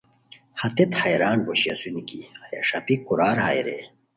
[0.61, 2.19] ہتیت حیران پوشی اسونی کی
[2.49, 3.77] ہیہ ݰاپیک کورار ہائے رے